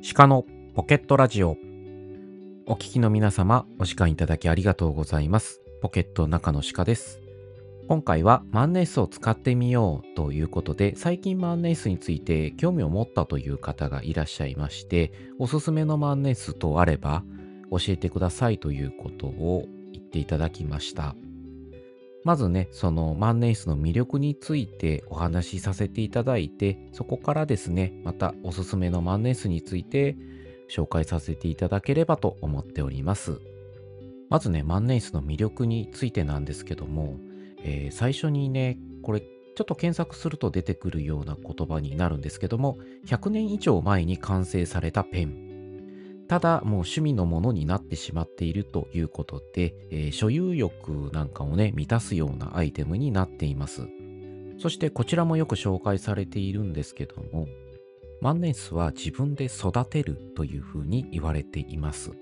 [0.00, 1.56] 鹿のポケットラジオ。
[2.66, 5.60] お聞きの皆様、お時間いただきありがとうございます。
[5.82, 7.20] ポケット中の鹿です。
[7.88, 17.24] 今回は万年筆を使ってみようということで、最近万年筆について興味を持ったという方がいらっしゃいまして、おすすめの万年筆とあれば
[17.72, 21.16] 教えてくださいということを言っていただきました。
[22.28, 30.14] まずね、その万年筆の魅力についてお話しさせていただいて、そこからですね、またおすすめの万年筆について
[30.70, 33.40] 紹介させていただければと思っております。
[34.28, 37.16] まずね、万年筆の魅力についてなんですけども、
[37.62, 45.47] えー最初にね、これちょっと検索すると出てくるような言葉になるんですけども、100年以上前に完成されたペン。
[46.28, 53.88] ただ、もう趣味のものになってしまっているということで、えー所有欲なんかをね、満たすようなアイテムになっています。
[54.58, 57.48] そしてこちらもよく紹介されているんですけども、
[58.20, 62.12] 万年筆は自分で育てるというふうに言われています。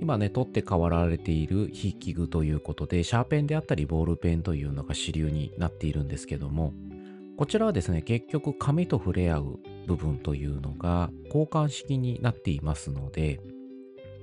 [0.00, 6.72] 今ね、取って代わられている筆記具ということで、シャーペンであったりボールペンというのが主流になっているんですけども、
[7.36, 13.40] こちらはですね、結局紙と触れ合う部分というのが交換式になっていますので、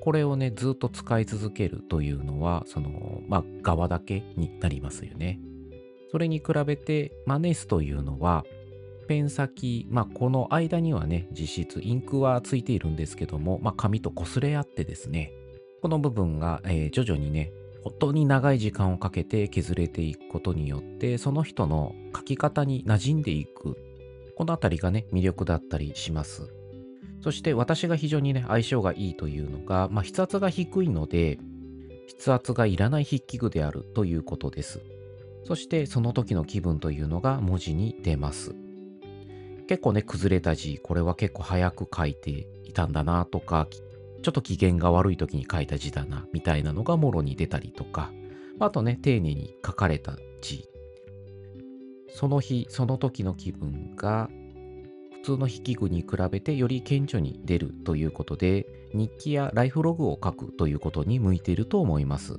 [0.00, 5.40] これをね、ずっと使い続けるというのは、その、まあ、側だけになりますよね。
[6.10, 8.44] それに比べて、マネスというのは、
[9.08, 15.32] ペン先、まあ、この間にはね、実質インクはついているんですけども、まあ、紙と擦れ合ってですね、
[15.82, 23.76] この部分が、えー徐々にね、本当に長い時間をかけて削れていくことによって、その人の書き方に馴染んでいく。
[24.38, 26.48] このあたりがね、魅力だったりします。
[27.20, 31.40] そして私が非常にね、相性がいいというのが、まあ、筆圧が低いので、
[32.16, 34.80] 筆圧がいらない筆記具であるということです。
[35.42, 38.54] そしてその時の気分というのが文字に出ます。
[39.66, 43.66] 結構ね、崩れた字、これは結構早く書いていたんだなとか、
[44.22, 48.12] ちょっと機嫌が悪い時に書いた字だな、みたいなのがもろに出たりとか、
[48.60, 50.67] あとね、丁寧に書かれた字。
[52.08, 54.30] その日、その時の気分が、
[55.22, 62.36] 普通の筆記具に比べてより顕著に出るということで、日記やライフログを書くということに向いていると思います。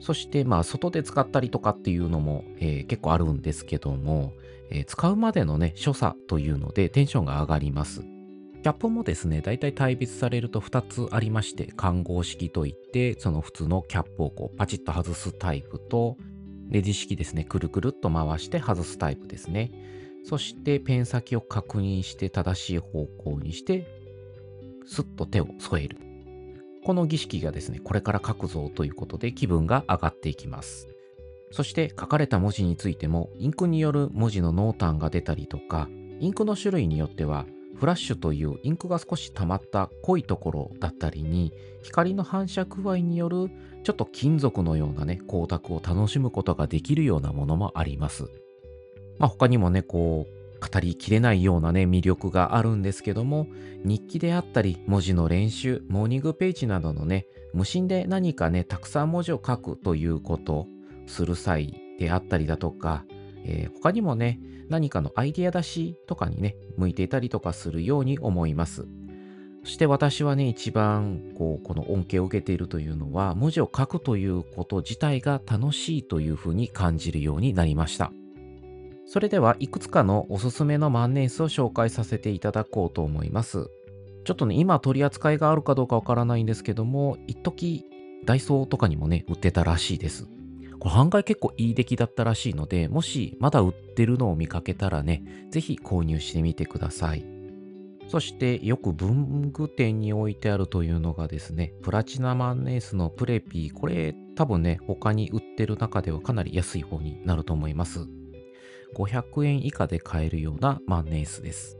[0.00, 4.32] そして、まあ、外で使ったりとかっていうのも、えー結構あるんですけども、
[4.70, 8.02] えー使うまでのね、所作というのでテンションが上がります。
[8.62, 16.16] キャップもですね、大体対別されると2つありまして、環合式といって、その普通のキャップをこうパチッと外すタイプと、
[16.68, 19.70] レジ式ですね、くるくるっと回して外すタイプですね。
[20.24, 23.86] そしてペン先を確認して正しい方向にして、
[24.86, 25.98] スッと手を添える。
[26.84, 30.88] この儀式がですね、これから書くぞということで気分が上がっていきます。
[31.50, 35.88] そして書かれた文字についても、インクによる文字の濃淡が出たりとか、
[36.20, 37.46] インクの種類によっては、
[37.78, 41.52] フラッシュというインクが少し溜まった濃いところだったりに、
[41.82, 43.50] 光の反射具合による
[43.84, 48.24] ちょっと金属のようなね、光沢を楽しむことができるようなものもあります。
[49.18, 53.46] まあ他にもね、こう、語りきれないようなね、魅力があるんですけども、
[53.84, 60.66] 日記であったり、文字の練習、モーニングページなどのね、無心で何かね、たくさん文字を書くということ、
[61.08, 63.04] する際であったりだとか、
[63.44, 68.86] えー他にもね、何かのアイディア出しとかにね、向いていたりとかするように思います。
[69.64, 78.12] そして私はね、一番こうこの恩恵を受けているというのは、文字を書くということ自体が楽しいというふうに感じるようになりました。
[79.06, 83.70] それではいくつかのおすすめの万年筆を紹介させていただこうと思います。
[84.24, 87.84] ちょっとね、今取り扱いがあるかどうかわからないんですけども、一時
[88.24, 90.28] ダイソーとかにもね、売ってたらしいです。
[90.80, 97.24] これ案外結構いい出来だったらしいので、もしまだ売ってるのを見かけたらね、ぜひ購入してみてください。
[98.08, 103.72] そしてよく文具店に置いてあるというのがですね、プラチナマンネースのプレピー。
[103.72, 108.06] これ多分ね、他に売ってる中ではかなり安い方になると思います。
[108.96, 111.76] 500円以下で買えるような万年筆です。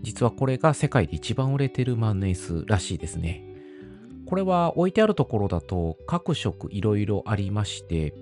[0.00, 3.51] 実はこれが世界で一番売れてる万年筆らしいですね。
[4.32, 8.14] これは置いてあるところだと各色いろいろありまして、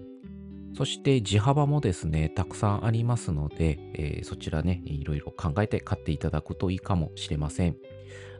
[0.76, 7.76] そして地幅もですね、たくさんありますので、えーそちらね、いろいろ考えて買っていただくといいかもしれません。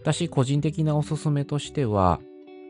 [0.00, 2.18] 私、個人的なおすすめとしては、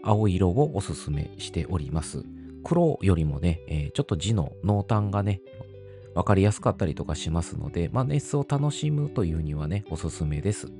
[0.04, 2.22] 青色をおすすめしております。
[2.62, 5.40] 黒よりもね、えーちょっと字の濃淡がね、
[6.14, 10.70] わかりやすかったりとかしますので、まあ、熱を楽しむというにはね、おすすめです。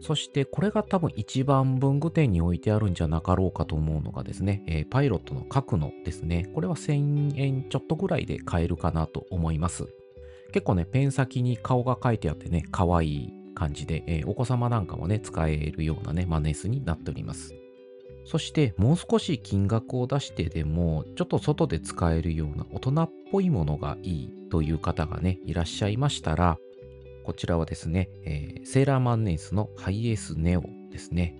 [0.00, 9.88] そして、これが多分一番文具店に置いてあるんじゃなかろうかと思うのがですね、えーパイロットの角のですね、これは1000円ちょっとぐらいで買えるかなと思います。
[10.52, 17.54] 結構ね、ペン先に顔が書いてあってね、可愛い感じで、えーお子様なんかもね、使えるようなね、万年筆になっております。
[18.24, 26.58] そして、もう少し金額を出してでも、ちょっと外で使えるような大人っぽいものがいいという方がね、いらっしゃいましたら、
[27.28, 31.38] こちらはですね、えーセーラー万年筆のハイエースネオですね。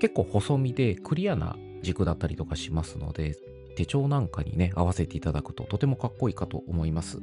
[0.00, 3.36] 結構細身でクリアな軸だったりとかしますので、
[3.76, 7.18] 手帳なんかにね、合わせていただくととてもかっこいいかと思います。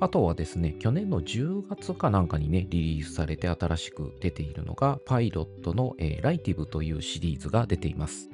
[0.00, 8.28] あとはですね、去年の10月かなんかにね、リリースされて新しく出ているのが、パイロットの、えーライティブというシリーズが出ています。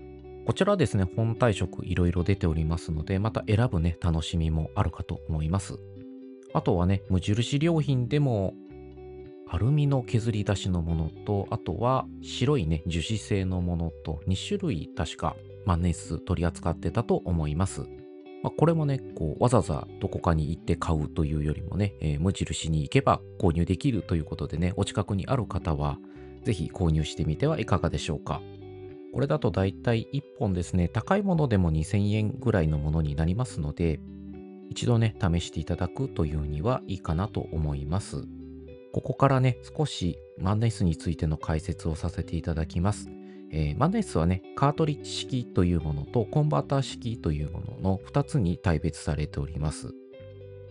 [0.46, 5.78] こちらはですね、本体色いろいろ出ておりますので、また選ぶね、楽しみもあるかと思います。
[6.54, 8.54] あとはね、無印良品でも、
[9.48, 15.36] アルミの削り出しのものと、あとは白いね、樹脂製のものと、2種類確か
[15.66, 17.82] 万年筆取り扱ってたと思います。
[18.44, 25.98] まあ、これもね、こう、わざわざどこかに行って買うというよりもね、えー無印に行けば購入できるということでね、お近くにある方は、
[26.44, 28.42] ぜひ購入してみてはいかがでしょうか。
[29.12, 33.98] これだとだいたい1本ですね、高いものでも2000円ぐらいのものになりますので、
[34.70, 38.24] 一度ね、試していただくというにはいいかなと思います。
[38.92, 43.08] ここからね、少し万年筆についての解説をさせていただきます。
[43.50, 49.94] えー万年筆はね、カートリッジ式というものとコンバーター式というものの2つに大別されております。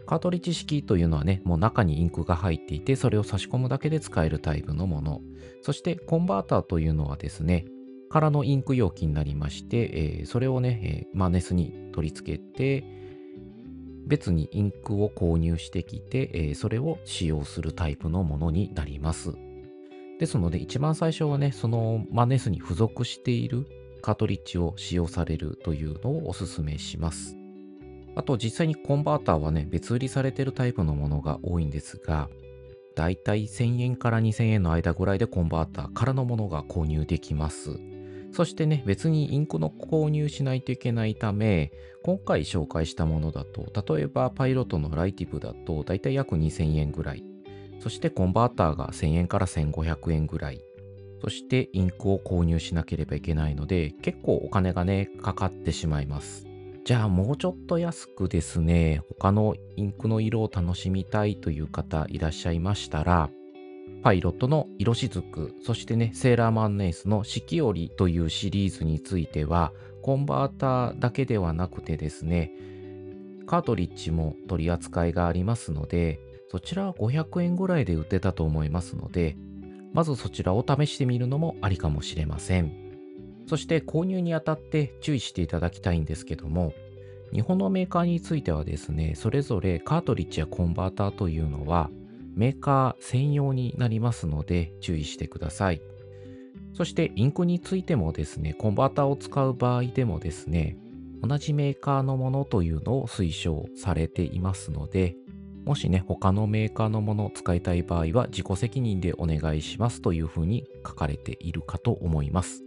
[0.05, 5.21] カートリッジ式というのはね、もう中にインクが入っていて、それを差し込むだけで使えるタイプのもの。
[5.61, 7.65] そしてコンバーターというのはですね、
[8.09, 13.02] 空のインク容器になりまして、えーそれをね、えーマネスに取り付けて、
[14.05, 19.33] 別にインクを購入してきて、えーそれを使用するタイプのものになります。
[20.19, 23.67] ですので、一番最初はね、そのマネスに付属している
[24.01, 27.35] カートリッジを使用されるというのをお勧めします。
[28.15, 32.29] あと、実際にコンバーターはね、別売りされてるタイプのものが多いんですが、
[32.95, 37.79] だいたい1000円から2000円の間ぐらいでコンバーターからのものが購入できます。
[38.33, 41.71] そしてね、別にインクの購入しないといけないため、
[42.03, 47.23] 今回紹介したものだと、例えばパイロットのライティブだと、だいたい約2000円ぐらい。
[47.79, 50.61] そしてコンバーターが1000円から1500円ぐらい。
[51.21, 56.47] そしてインクを購入しなければいけないので、結構お金がね、かかってしまいます。
[56.85, 63.29] じゃあもうちょっと安くですね、他のインクの色を楽しみたいという方いらっしゃいましたら、
[64.03, 69.71] パイロットの色しずく、そしてね、セーラーマンネイスの四季折というシリーズについては、
[70.01, 72.51] コンバーターだけではなくてですね、
[73.47, 76.19] カートリッジも取り扱いがありますので、
[76.49, 79.37] そちらは500円ぐらいで売ってたと思いますので、
[79.93, 82.73] まずそちらを試してみるのもありかもしれません。
[83.47, 86.73] そして購入にあたって注意していただきたいんですけども、
[87.31, 91.89] 日本のメーカーについてはですね、それぞれカートリッジやコンバーターというのは、
[92.35, 95.81] メーカー専用になりますので注意してください。
[96.73, 100.77] そしてインクについてもですね、コンバーターを使う場合でもですね、
[101.21, 105.15] 同じメーカーのものというのを推奨されていますので、
[105.65, 112.63] もしね、他のメーカーのものを使いたい場合は自己責任でお願いしますというふうに書かれているかと思います。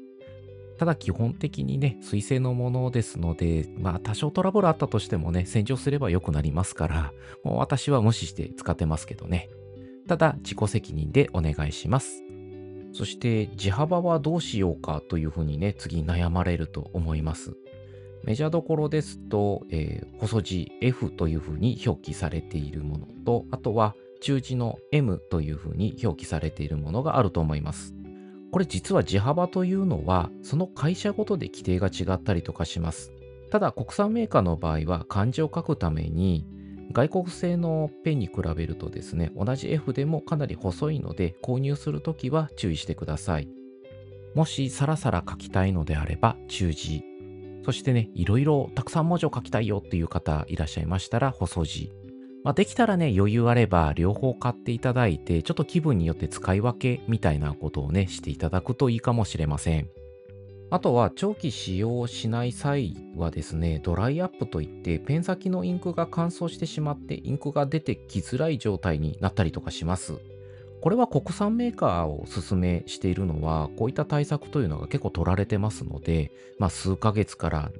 [0.78, 7.12] ただ基本的にね、水性のものですので、まあ多少トラブルあったとしてもね、洗浄すれば良くなりますから、
[7.44, 9.48] もう私は無視して使ってますけどね。
[10.06, 12.22] ただ自己責任でお願いします。
[12.92, 17.56] そして地幅はどうしようかというふうにね、次悩まれると思います。
[18.24, 27.94] メジャーどころですと、えー細字 F というふうに表記されているものと、あとは中字の M というふうに表記されているものがあると思います。
[28.52, 33.12] これ実は字幅というのは、その会社ごとで規定が違ったりとかします。
[33.50, 36.46] ただ国産メーカーの場合は漢字を書くために、
[36.92, 43.48] 外国製のペンに比べるとですね、同じ F でもかなり細いので、購入するときは注意してください。
[44.34, 47.02] もしサラサラ書きたいのであれば中字。
[47.64, 51.92] そしてね、いろいろたくさん文字を書きたいよっていう方いらっしゃいましたら細字。
[52.44, 59.88] まあ、できたらね、余裕あれば両方買っていただいて、ちょっと気分によって使い分けみたいなことをね、していただくといいかもしれません。
[60.68, 70.18] あとは長期使用しない際はですね、ドライアップといってペン先のインクが乾燥してしまってインクが出てきづらい状態になったりとかします。
[70.80, 77.70] これは国産メーカーをおすすめしているのは、こういった対策というのが結構取られてますので、まあ数ヶ月から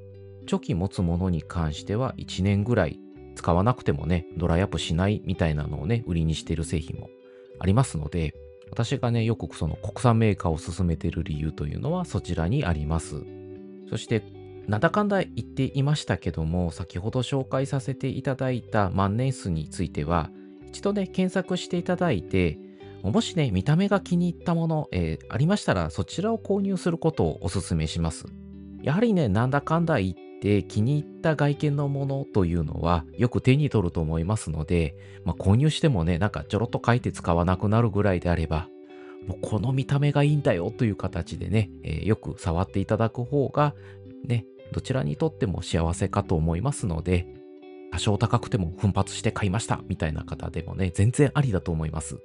[0.46, 3.00] 長期持つものに関しては1年ぐらい
[3.36, 7.10] 使わなくてもね、ドライアップしないみたいなのをね、売りにしている製品も
[7.60, 8.34] ありますので、
[8.70, 13.22] 私がね、よくその国産メーカーを勧めている理由というのはそちらにあります。
[13.88, 14.24] そして、
[14.66, 20.30] なんだかんだ言っていましたけども、先ほど紹介させていただいた万年筆については、
[20.66, 22.58] 一度ね、検索していただいて、
[23.02, 28.26] もしね、見た目が気に入ったもの、えーありましたら、そちらを購入することをお勧めします。
[28.82, 30.14] やはりね、なんだかんだ言っ
[30.46, 38.68] て気に入った外見のものというのはよく手に取ると思いますので、まあ、購入してもね、なんかちょろっと書いて使わなくなるぐらいであれば、
[39.26, 43.74] もうこの見た目がいいんだよという形でね、えーよく触っていただく方が、
[44.24, 47.26] ね、どちらにとっても幸せかと思いますので、
[47.90, 52.20] 多少高くても奮発して買いましたみたいな方でもね、全然ありだと思います。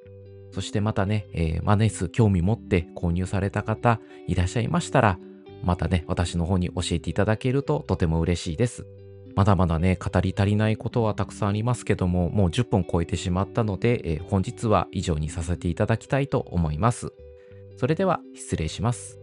[0.51, 5.17] そしてまたね、えーマネース興味持って購入された方いらっしゃいましたら、
[5.63, 8.85] またね、私の方に教えていただけるととても嬉しいです。
[9.35, 17.13] まだまだね、語り足りないことはたくさんありますけども、もう10分超えてしまったので、えー本日は以上にさせていただきたいと思います。
[17.77, 19.20] それでは失礼します。